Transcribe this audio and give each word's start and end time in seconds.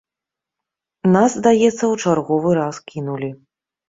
Нас, 1.15 1.35
здаецца, 1.41 1.81
у 1.87 1.91
чарговы 2.05 2.49
раз 2.61 2.75
кінулі. 2.89 3.29